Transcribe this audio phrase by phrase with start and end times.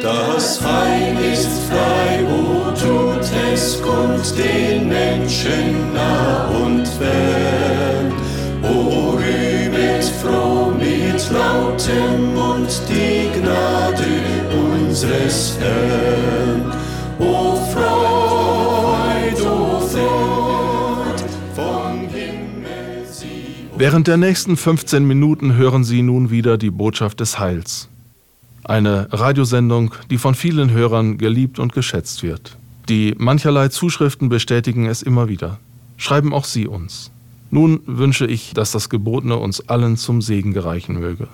[0.00, 8.10] Das Heil ist frei, o tut es kund den Menschen nah und fern.
[8.62, 14.02] O rühmet froh mit lautem Mund die Gnade
[14.72, 16.72] unseres Herrn.
[17.18, 21.22] O Freud, o Freud,
[21.54, 23.68] vom Himmel sie.
[23.76, 27.91] Während der nächsten 15 Minuten hören Sie nun wieder die Botschaft des Heils.
[28.64, 32.56] Eine Radiosendung, die von vielen Hörern geliebt und geschätzt wird.
[32.88, 35.58] Die mancherlei Zuschriften bestätigen es immer wieder.
[35.96, 37.10] Schreiben auch Sie uns.
[37.50, 41.28] Nun wünsche ich, dass das Gebotene uns allen zum Segen gereichen möge.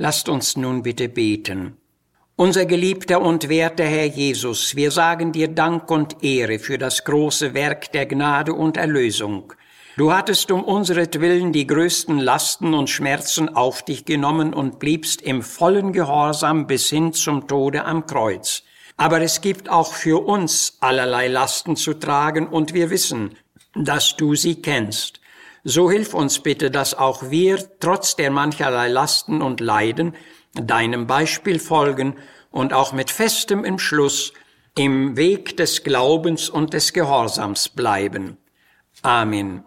[0.00, 1.76] Lasst uns nun bitte beten.
[2.36, 7.52] Unser geliebter und werter Herr Jesus, wir sagen dir Dank und Ehre für das große
[7.52, 9.52] Werk der Gnade und Erlösung.
[9.96, 15.42] Du hattest um unseretwillen die größten Lasten und Schmerzen auf dich genommen und bliebst im
[15.42, 18.62] vollen Gehorsam bis hin zum Tode am Kreuz.
[18.96, 23.36] Aber es gibt auch für uns allerlei Lasten zu tragen und wir wissen,
[23.74, 25.20] dass du sie kennst.
[25.64, 30.14] So hilf uns bitte, dass auch wir, trotz der mancherlei Lasten und Leiden,
[30.54, 32.16] deinem Beispiel folgen
[32.50, 34.32] und auch mit festem Entschluss
[34.76, 38.38] im Weg des Glaubens und des Gehorsams bleiben.
[39.02, 39.64] Amen.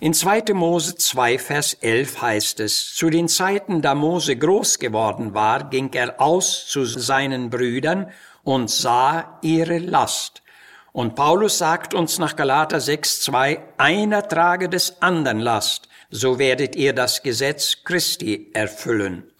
[0.00, 0.54] In 2.
[0.54, 5.92] Mose 2, Vers 11 heißt es, zu den Zeiten, da Mose groß geworden war, ging
[5.92, 8.10] er aus zu seinen Brüdern
[8.42, 10.42] und sah ihre Last.
[10.90, 16.74] Und Paulus sagt uns nach Galater 6, 2, einer trage des anderen Last, so werdet
[16.74, 19.30] ihr das Gesetz Christi erfüllen.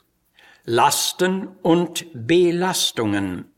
[0.64, 3.53] Lasten und Belastungen.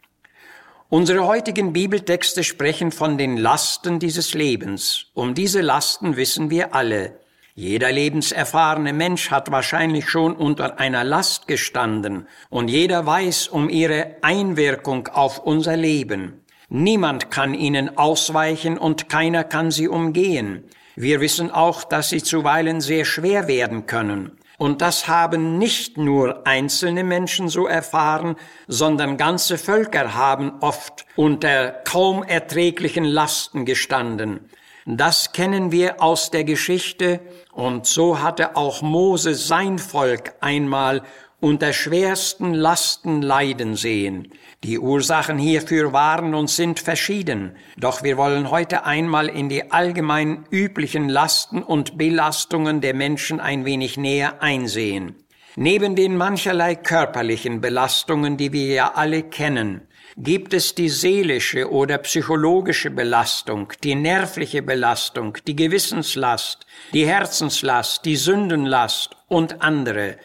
[0.89, 5.07] Unsere heutigen Bibeltexte sprechen von den Lasten dieses Lebens.
[5.15, 7.19] Um diese Lasten wissen wir alle.
[7.57, 14.15] Jeder lebenserfahrene Mensch hat wahrscheinlich schon unter einer Last gestanden und jeder weiß um ihre
[14.23, 16.45] Einwirkung auf unser Leben.
[16.69, 20.63] Niemand kann ihnen ausweichen und keiner kann sie umgehen.
[20.95, 24.39] Wir wissen auch, dass sie zuweilen sehr schwer werden können.
[24.59, 28.37] Und das haben nicht nur einzelne Menschen so erfahren,
[28.69, 34.49] sondern ganze Völker haben oft unter kaum erträglichen Lasten gestanden.
[34.89, 37.21] Das kennen wir aus der Geschichte
[37.53, 41.03] und so hatte auch Mose sein Volk einmal
[41.41, 44.33] unter schwersten Lasten leiden sehen.
[44.65, 50.45] Die Ursachen hierfür waren und sind verschieden, doch wir wollen heute einmal in die allgemein
[50.51, 55.15] üblichen Lasten und Belastungen der Menschen ein wenig näher einsehen.
[55.57, 61.99] Neben den mancherlei körperlichen Belastungen, die wir ja alle kennen, gibt es die seelische oder
[61.99, 70.17] psychologische Belastung, die nervliche Belastung, die Gewissenslast, die Herzenslast, die Sündenlast und andere.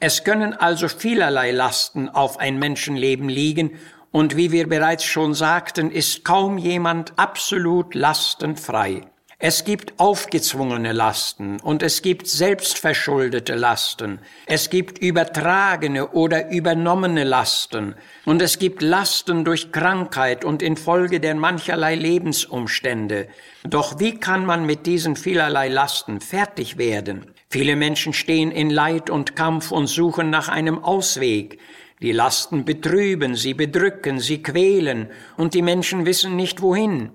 [0.00, 3.78] Es können also vielerlei Lasten auf ein Menschenleben liegen,
[4.12, 9.02] und wie wir bereits schon sagten, ist kaum jemand absolut lastenfrei.
[9.38, 14.18] Es gibt aufgezwungene Lasten und es gibt selbstverschuldete Lasten.
[14.44, 17.94] Es gibt übertragene oder übernommene Lasten
[18.26, 23.28] und es gibt Lasten durch Krankheit und infolge der mancherlei Lebensumstände.
[23.64, 27.32] Doch wie kann man mit diesen vielerlei Lasten fertig werden?
[27.52, 31.58] Viele Menschen stehen in Leid und Kampf und suchen nach einem Ausweg.
[32.00, 37.10] Die Lasten betrüben, sie bedrücken, sie quälen, und die Menschen wissen nicht wohin.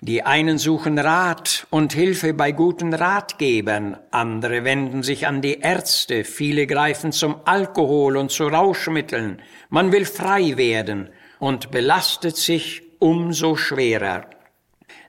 [0.00, 6.24] Die einen suchen Rat und Hilfe bei guten Ratgebern, andere wenden sich an die Ärzte,
[6.24, 9.42] viele greifen zum Alkohol und zu Rauschmitteln.
[9.68, 11.10] Man will frei werden
[11.40, 14.30] und belastet sich umso schwerer.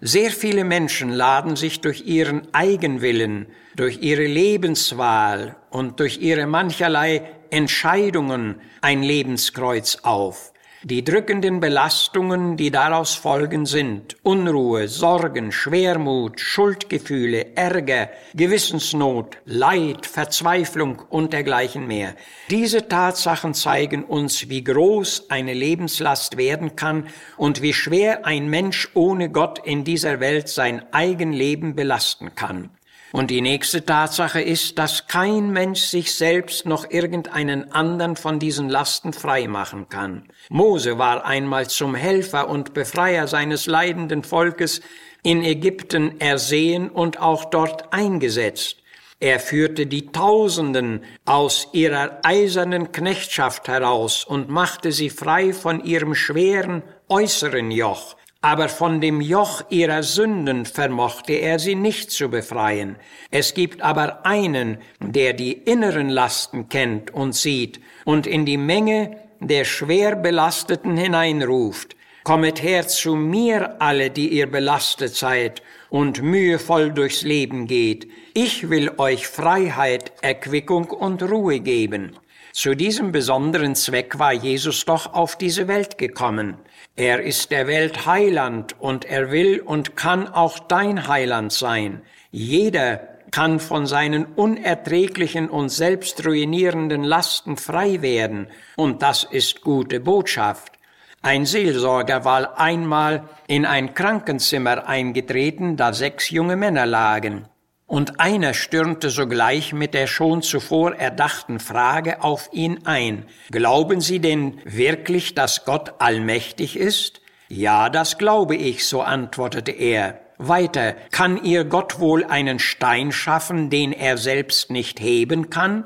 [0.01, 7.23] Sehr viele Menschen laden sich durch ihren Eigenwillen, durch ihre Lebenswahl und durch ihre mancherlei
[7.49, 10.53] Entscheidungen ein Lebenskreuz auf.
[10.83, 21.01] Die drückenden Belastungen, die daraus folgen, sind Unruhe, Sorgen, Schwermut, Schuldgefühle, Ärger, Gewissensnot, Leid, Verzweiflung
[21.09, 22.15] und dergleichen mehr.
[22.49, 28.87] Diese Tatsachen zeigen uns, wie groß eine Lebenslast werden kann und wie schwer ein Mensch
[28.93, 32.69] ohne Gott in dieser Welt sein Eigenleben belasten kann.
[33.11, 38.69] Und die nächste Tatsache ist, dass kein Mensch sich selbst noch irgendeinen anderen von diesen
[38.69, 40.29] Lasten frei machen kann.
[40.50, 44.81] Mose war einmal zum Helfer und Befreier seines leidenden Volkes
[45.23, 48.77] in Ägypten ersehen und auch dort eingesetzt.
[49.21, 56.15] Er führte die Tausenden aus ihrer eisernen Knechtschaft heraus und machte sie frei von ihrem
[56.15, 62.95] schweren äußeren Joch, aber von dem Joch ihrer Sünden vermochte er sie nicht zu befreien.
[63.31, 69.18] Es gibt aber einen, der die inneren Lasten kennt und sieht und in die Menge
[69.41, 71.97] der schwer Belasteten hineinruft.
[72.24, 78.07] Kommet her zu mir alle, die ihr belastet seid und mühevoll durchs Leben geht.
[78.33, 82.15] Ich will euch Freiheit, Erquickung und Ruhe geben.
[82.51, 86.57] Zu diesem besonderen Zweck war Jesus doch auf diese Welt gekommen.
[86.99, 92.01] Er ist der Welt Heiland und er will und kann auch dein Heiland sein.
[92.29, 92.97] Jeder
[93.31, 100.73] kann von seinen unerträglichen und selbstruinierenden Lasten frei werden, und das ist gute Botschaft.
[101.21, 107.45] Ein Seelsorger war einmal in ein Krankenzimmer eingetreten, da sechs junge Männer lagen.
[107.89, 113.25] Und einer stürmte sogleich mit der schon zuvor erdachten Frage auf ihn ein.
[113.50, 117.19] Glauben Sie denn wirklich, dass Gott allmächtig ist?
[117.47, 120.19] Ja, das glaube ich, so antwortete er.
[120.38, 125.83] Weiter, kann ihr Gott wohl einen Stein schaffen, den er selbst nicht heben kann?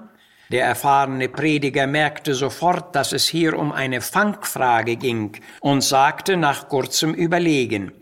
[0.51, 6.67] Der erfahrene Prediger merkte sofort, dass es hier um eine Fangfrage ging und sagte nach
[6.67, 7.93] kurzem Überlegen,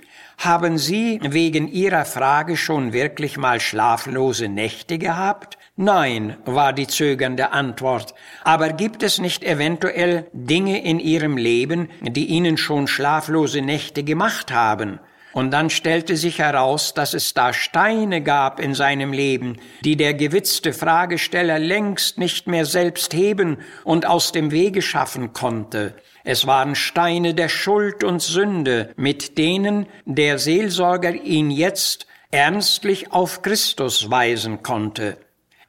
[0.43, 5.59] haben Sie wegen Ihrer Frage schon wirklich mal schlaflose Nächte gehabt?
[5.75, 8.15] Nein, war die zögernde Antwort.
[8.43, 14.51] Aber gibt es nicht eventuell Dinge in Ihrem Leben, die Ihnen schon schlaflose Nächte gemacht
[14.51, 14.99] haben?
[15.33, 20.13] Und dann stellte sich heraus, dass es da Steine gab in seinem Leben, die der
[20.13, 25.95] gewitzte Fragesteller längst nicht mehr selbst heben und aus dem Wege schaffen konnte.
[26.23, 33.41] Es waren Steine der Schuld und Sünde, mit denen der Seelsorger ihn jetzt ernstlich auf
[33.41, 35.17] Christus weisen konnte.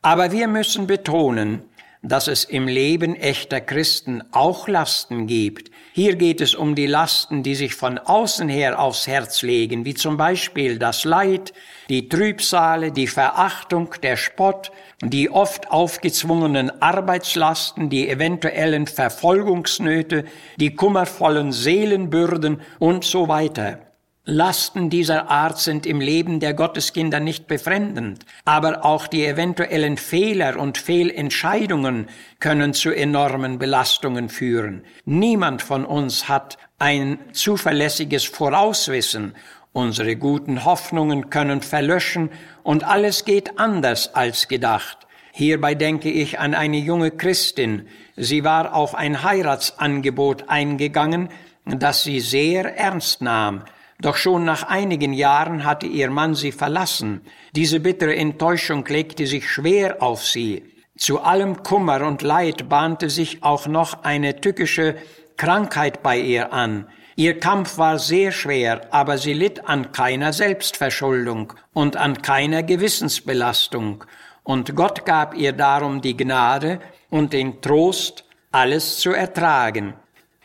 [0.02, 1.64] Aber wir müssen betonen,
[2.02, 5.70] dass es im Leben echter Christen auch Lasten gibt.
[5.92, 9.94] Hier geht es um die Lasten, die sich von außen her aufs Herz legen, wie
[9.94, 11.52] zum Beispiel das Leid,
[11.88, 20.24] die Trübsale, die Verachtung, der Spott, die oft aufgezwungenen Arbeitslasten, die eventuellen Verfolgungsnöte,
[20.56, 23.80] die kummervollen Seelenbürden und so weiter.
[24.24, 30.60] Lasten dieser Art sind im Leben der Gotteskinder nicht befremdend, aber auch die eventuellen Fehler
[30.60, 34.84] und Fehlentscheidungen können zu enormen Belastungen führen.
[35.04, 39.34] Niemand von uns hat ein zuverlässiges Vorauswissen.
[39.72, 42.30] Unsere guten Hoffnungen können verlöschen
[42.62, 45.06] und alles geht anders als gedacht.
[45.32, 47.88] Hierbei denke ich an eine junge Christin.
[48.14, 51.30] Sie war auf ein Heiratsangebot eingegangen,
[51.64, 53.64] das sie sehr ernst nahm.
[53.98, 57.22] Doch schon nach einigen Jahren hatte ihr Mann sie verlassen.
[57.56, 60.64] Diese bittere Enttäuschung legte sich schwer auf sie.
[60.98, 64.96] Zu allem Kummer und Leid bahnte sich auch noch eine tückische
[65.38, 66.88] Krankheit bei ihr an.
[67.14, 74.04] Ihr Kampf war sehr schwer, aber sie litt an keiner Selbstverschuldung und an keiner Gewissensbelastung,
[74.44, 79.94] und Gott gab ihr darum die Gnade und den Trost, alles zu ertragen.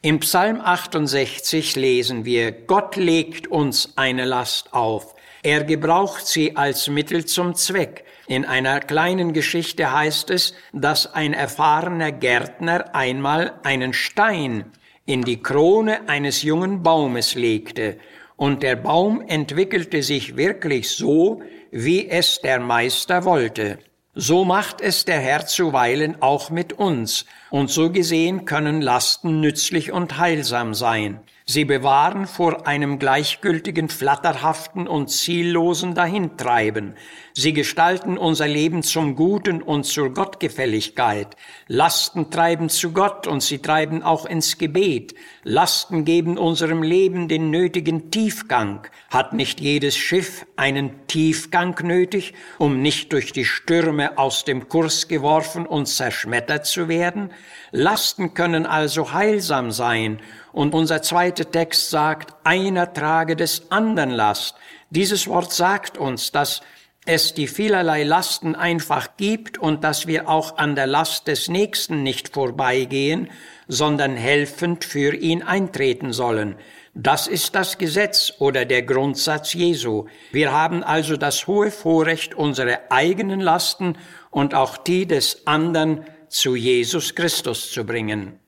[0.02, 5.16] Im Psalm 68 lesen wir, Gott legt uns eine Last auf.
[5.42, 8.06] Er gebraucht sie als Mittel zum Zweck.
[8.28, 14.72] In einer kleinen Geschichte heißt es, dass ein erfahrener Gärtner einmal einen Stein
[15.08, 17.98] in die Krone eines jungen Baumes legte,
[18.36, 23.80] und der Baum entwickelte sich wirklich so, wie es der Meister wollte.
[24.14, 29.92] So macht es der Herr zuweilen auch mit uns, und so gesehen können Lasten nützlich
[29.92, 31.22] und heilsam sein.
[31.50, 36.96] Sie bewahren vor einem gleichgültigen, flatterhaften und ziellosen Dahintreiben.
[37.34, 41.38] Sie gestalten unser Leben zum Guten und zur Gottgefälligkeit.
[41.68, 45.16] Lasten treiben zu Gott und sie treiben auch ins Gebet.
[45.44, 48.86] Lasten geben unserem Leben den nötigen Tiefgang.
[49.10, 55.08] Hat nicht jedes Schiff einen Tiefgang nötig, um nicht durch die Stürme aus dem Kurs
[55.08, 57.32] geworfen und zerschmettert zu werden?
[57.72, 60.20] Lasten können also heilsam sein
[60.58, 64.56] und unser zweiter Text sagt, einer trage des anderen Last.
[64.90, 66.62] Dieses Wort sagt uns, dass
[67.06, 72.02] es die vielerlei Lasten einfach gibt und dass wir auch an der Last des Nächsten
[72.02, 73.30] nicht vorbeigehen,
[73.68, 76.56] sondern helfend für ihn eintreten sollen.
[76.96, 80.08] Das ist das Gesetz oder der Grundsatz Jesu.
[80.32, 83.96] Wir haben also das hohe Vorrecht, unsere eigenen Lasten
[84.32, 88.40] und auch die des anderen zu Jesus Christus zu bringen.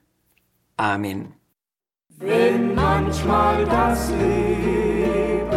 [0.76, 1.39] Amen.
[2.22, 5.48] Wenn manchmal das Leben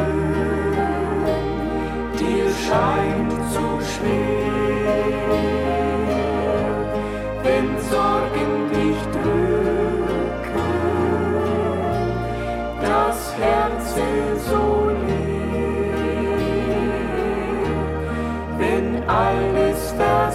[2.17, 5.27] dir scheint zu schwer,
[7.43, 10.63] wenn Sorgen dich drücken,
[12.81, 13.95] das Herz
[14.47, 16.37] so leer,
[18.57, 20.32] wenn alles versagt,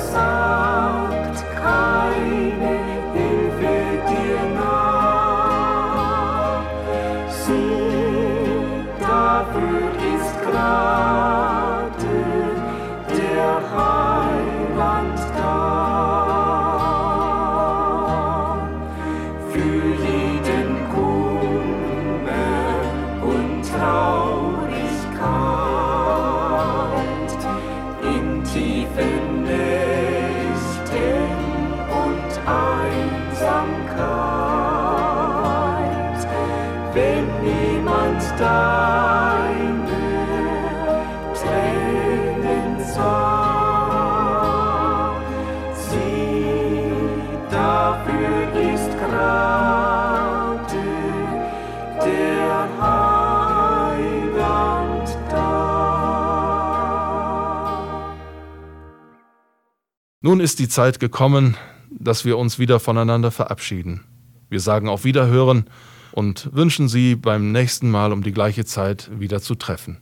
[60.29, 61.57] Nun ist die Zeit gekommen,
[61.89, 64.05] dass wir uns wieder voneinander verabschieden.
[64.51, 65.65] Wir sagen auf Wiederhören
[66.13, 69.97] und wünschen Sie beim nächsten Mal um die gleiche Zeit wieder zu treffen.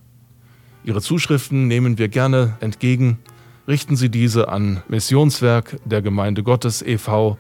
[0.83, 3.21] Ihre Zuschriften nehmen wir gerne entgegen.
[3.69, 7.39] Richten Sie diese an Missionswerk der Gemeinde Gottes e.V.,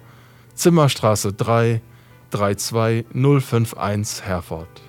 [0.55, 1.83] Zimmerstraße 3,
[2.31, 4.86] 32051 Herford.